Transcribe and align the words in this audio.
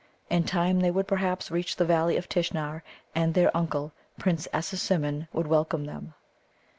In 0.31 0.45
time 0.45 0.79
they 0.79 0.89
would 0.89 1.07
perhaps 1.07 1.51
reach 1.51 1.75
the 1.75 1.85
Valleys 1.85 2.17
of 2.17 2.27
Tishnar, 2.27 2.81
and 3.13 3.35
their 3.35 3.55
uncle, 3.55 3.91
Prince 4.17 4.47
Assasimmon, 4.51 5.27
would 5.31 5.45
welcome 5.45 5.85
them. 5.85 6.15